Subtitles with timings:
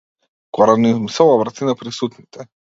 [0.57, 2.49] Горан им се обрати на присутните.